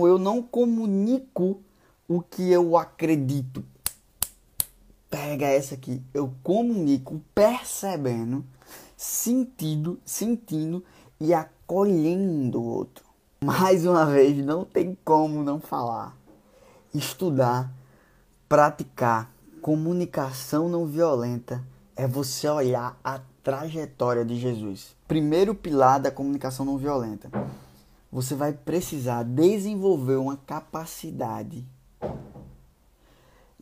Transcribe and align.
Eu 0.00 0.18
não 0.18 0.42
comunico 0.42 1.60
o 2.08 2.22
que 2.22 2.50
eu 2.50 2.78
acredito. 2.78 3.62
Pega 5.10 5.44
essa 5.46 5.74
aqui. 5.74 6.02
Eu 6.14 6.32
comunico 6.42 7.20
percebendo, 7.34 8.42
sentindo, 8.96 10.00
sentindo 10.02 10.82
e 11.20 11.34
acolhendo 11.34 12.58
o 12.58 12.64
outro. 12.64 13.04
Mais 13.44 13.84
uma 13.84 14.06
vez, 14.06 14.42
não 14.42 14.64
tem 14.64 14.96
como 15.04 15.42
não 15.42 15.60
falar. 15.60 16.16
Estudar, 16.94 17.70
praticar 18.48 19.30
comunicação 19.60 20.70
não 20.70 20.86
violenta 20.86 21.62
é 21.94 22.06
você 22.06 22.48
olhar 22.48 22.98
a 23.04 23.20
trajetória 23.42 24.24
de 24.24 24.36
Jesus. 24.38 24.96
Primeiro 25.06 25.54
pilar 25.54 26.00
da 26.00 26.10
comunicação 26.10 26.64
não 26.64 26.78
violenta. 26.78 27.30
Você 28.12 28.34
vai 28.34 28.52
precisar 28.52 29.22
desenvolver 29.22 30.16
uma 30.16 30.36
capacidade 30.36 31.66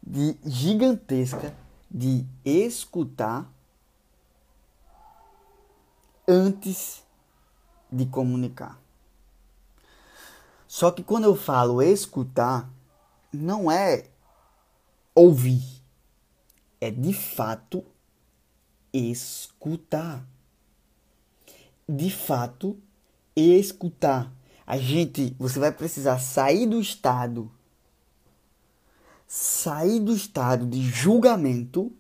de 0.04 0.36
gigantesca 0.44 1.56
de 1.88 2.26
escutar 2.44 3.48
antes 6.26 7.04
de 7.92 8.04
comunicar. 8.06 8.76
Só 10.66 10.90
que 10.90 11.04
quando 11.04 11.24
eu 11.24 11.36
falo 11.36 11.80
escutar, 11.80 12.68
não 13.32 13.70
é 13.70 14.08
ouvir, 15.14 15.62
é 16.80 16.90
de 16.90 17.12
fato 17.12 17.84
escutar. 18.92 20.26
De 21.88 22.10
fato, 22.10 22.76
escutar. 23.36 24.39
A 24.70 24.78
gente, 24.78 25.34
você 25.36 25.58
vai 25.58 25.72
precisar 25.72 26.20
sair 26.20 26.64
do 26.64 26.80
estado 26.80 27.50
sair 29.26 29.98
do 29.98 30.14
estado 30.14 30.64
de 30.64 30.80
julgamento 30.80 31.90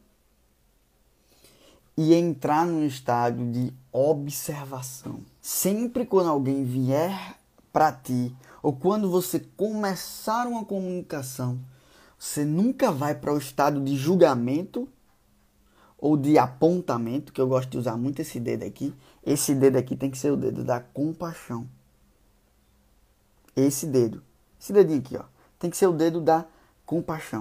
e 1.96 2.14
entrar 2.14 2.64
no 2.64 2.86
estado 2.86 3.44
de 3.50 3.74
observação. 3.90 5.18
Sempre 5.42 6.06
quando 6.06 6.30
alguém 6.30 6.64
vier 6.64 7.36
para 7.72 7.90
ti 7.90 8.32
ou 8.62 8.72
quando 8.72 9.10
você 9.10 9.40
começar 9.56 10.46
uma 10.46 10.64
comunicação, 10.64 11.58
você 12.16 12.44
nunca 12.44 12.92
vai 12.92 13.16
para 13.16 13.34
o 13.34 13.38
estado 13.38 13.82
de 13.82 13.96
julgamento 13.96 14.88
ou 15.98 16.16
de 16.16 16.38
apontamento, 16.38 17.32
que 17.32 17.40
eu 17.40 17.48
gosto 17.48 17.70
de 17.70 17.78
usar 17.78 17.96
muito 17.96 18.22
esse 18.22 18.38
dedo 18.38 18.62
aqui. 18.62 18.94
Esse 19.26 19.56
dedo 19.56 19.76
aqui 19.76 19.96
tem 19.96 20.08
que 20.08 20.18
ser 20.18 20.30
o 20.30 20.36
dedo 20.36 20.62
da 20.62 20.78
compaixão. 20.78 21.68
Esse 23.56 23.86
dedo, 23.86 24.22
esse 24.60 24.72
dedinho 24.72 25.00
aqui, 25.00 25.16
ó, 25.16 25.24
tem 25.58 25.70
que 25.70 25.76
ser 25.76 25.86
o 25.86 25.92
dedo 25.92 26.20
da 26.20 26.46
compaixão. 26.86 27.38